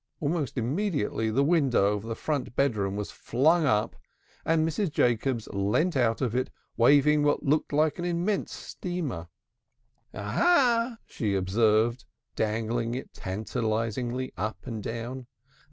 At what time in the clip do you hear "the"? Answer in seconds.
1.29-1.43, 2.01-2.15